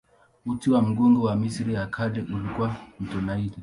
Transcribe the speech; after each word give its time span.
Uti 0.45 0.71
wa 0.71 0.81
mgongo 0.81 1.21
wa 1.23 1.35
Misri 1.35 1.73
ya 1.73 1.87
Kale 1.87 2.21
ulikuwa 2.21 2.75
mto 2.99 3.21
Naili. 3.21 3.57